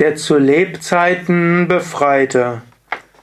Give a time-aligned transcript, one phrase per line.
[0.00, 2.62] Der zu Lebzeiten Befreite.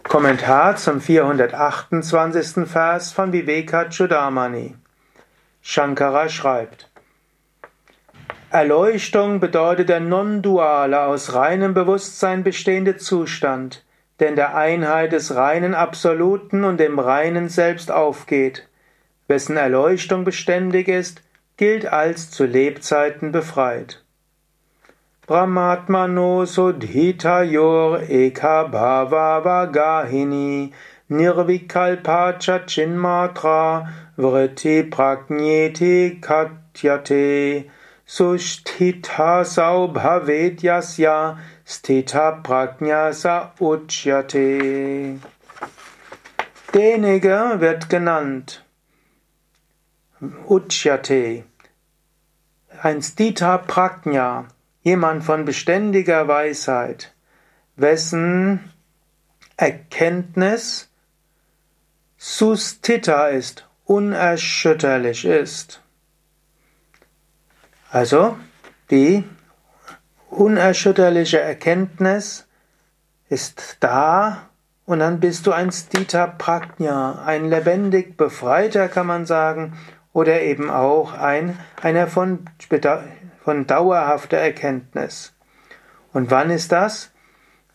[0.03, 2.65] Kommentar zum 428.
[2.65, 4.75] Vers von Vivekachudamani.
[5.61, 6.89] Shankara schreibt:
[8.51, 13.83] Erleuchtung bedeutet der non-duale, aus reinem Bewusstsein bestehende Zustand,
[14.21, 18.69] der in der Einheit des reinen Absoluten und dem reinen Selbst aufgeht.
[19.27, 21.21] Wessen Erleuchtung beständig ist,
[21.57, 24.01] gilt als zu Lebzeiten befreit.
[25.31, 30.73] Brahmatmano sudhitayor eka bhava vagahini
[31.09, 32.37] nirvikalpa
[32.71, 37.69] chinmatra vritti prajneti katyate
[38.05, 45.17] susthita sau bhavedyasya sthita prajnasa uchyate.
[46.73, 48.59] Derjenige wird genannt
[50.21, 51.43] Uchyate,
[52.83, 54.45] ein Sthita Prajna,
[54.81, 57.13] jemand von beständiger Weisheit,
[57.75, 58.71] wessen
[59.57, 60.89] Erkenntnis
[62.17, 65.81] sustita ist, unerschütterlich ist.
[67.89, 68.37] Also,
[68.89, 69.23] die
[70.29, 72.47] unerschütterliche Erkenntnis
[73.29, 74.49] ist da
[74.85, 79.77] und dann bist du ein Stita Prajna, ein lebendig Befreiter, kann man sagen,
[80.13, 82.45] oder eben auch ein, einer von
[83.43, 85.33] von dauerhafter Erkenntnis.
[86.13, 87.11] Und wann ist das?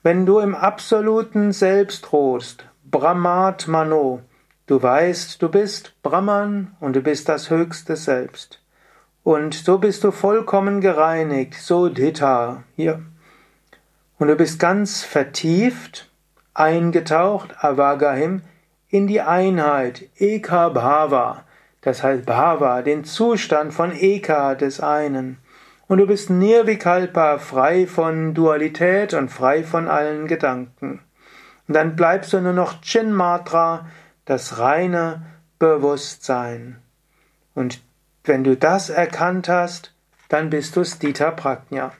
[0.03, 4.21] Wenn du im absoluten Selbst ruhst, Brahmat Mano,
[4.67, 8.61] du weißt, du bist Brahman und du bist das höchste Selbst.
[9.25, 13.03] Und so bist du vollkommen gereinigt, so Dhita, hier.
[14.19, 16.09] Und du bist ganz vertieft,
[16.55, 18.43] eingetaucht, Avagahim,
[18.89, 21.43] in die Einheit, Eka Bhava,
[21.81, 25.39] das heißt Bhava, den Zustand von Eka des einen.
[25.89, 31.01] Und du bist Nirvikalpa, frei von Dualität und frei von allen Gedanken.
[31.69, 33.87] Und dann bleibst du nur noch Chinmatra,
[34.25, 35.27] das reine
[35.59, 36.83] Bewusstsein.
[37.55, 37.81] Und
[38.25, 39.95] wenn du das erkannt hast,
[40.29, 41.93] dann bist du Stita Prajna.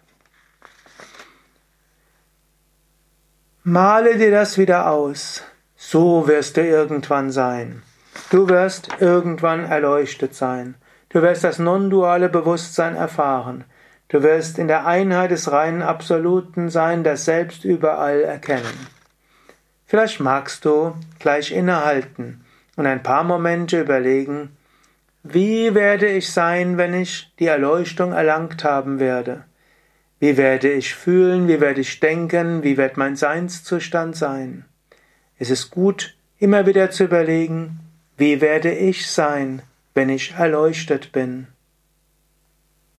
[3.63, 5.43] Male dir das wieder aus.
[5.77, 7.83] So wirst du irgendwann sein.
[8.31, 10.75] Du wirst irgendwann erleuchtet sein.
[11.09, 13.65] Du wirst das non-duale Bewusstsein erfahren.
[14.09, 18.87] Du wirst in der Einheit des reinen Absoluten sein, das Selbst überall erkennen.
[19.87, 22.45] Vielleicht magst du gleich innehalten
[22.77, 24.57] und ein paar Momente überlegen,
[25.23, 29.45] wie werde ich sein, wenn ich die Erleuchtung erlangt haben werde?
[30.21, 34.65] Wie werde ich fühlen, wie werde ich denken, wie wird mein Seinszustand sein?
[35.39, 37.81] Es ist gut, immer wieder zu überlegen,
[38.17, 39.63] wie werde ich sein,
[39.95, 41.49] wenn ich erleuchtet bin?